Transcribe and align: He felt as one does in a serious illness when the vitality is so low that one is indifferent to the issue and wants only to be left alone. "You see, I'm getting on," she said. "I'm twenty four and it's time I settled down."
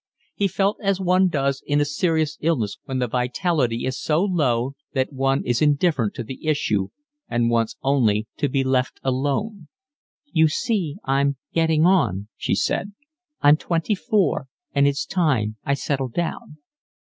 He 0.33 0.47
felt 0.47 0.77
as 0.81 0.99
one 0.99 1.27
does 1.27 1.61
in 1.63 1.79
a 1.79 1.85
serious 1.85 2.39
illness 2.41 2.79
when 2.85 2.97
the 2.97 3.07
vitality 3.07 3.85
is 3.85 4.01
so 4.01 4.23
low 4.23 4.73
that 4.93 5.13
one 5.13 5.45
is 5.45 5.61
indifferent 5.61 6.15
to 6.15 6.23
the 6.23 6.47
issue 6.47 6.87
and 7.29 7.51
wants 7.51 7.77
only 7.83 8.25
to 8.37 8.49
be 8.49 8.63
left 8.63 8.99
alone. 9.03 9.67
"You 10.31 10.47
see, 10.47 10.95
I'm 11.03 11.37
getting 11.53 11.85
on," 11.85 12.29
she 12.35 12.55
said. 12.55 12.93
"I'm 13.41 13.57
twenty 13.57 13.93
four 13.93 14.47
and 14.73 14.87
it's 14.87 15.05
time 15.05 15.57
I 15.65 15.75
settled 15.75 16.13
down." 16.15 16.57